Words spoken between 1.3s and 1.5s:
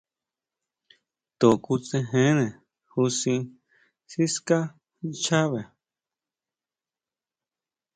To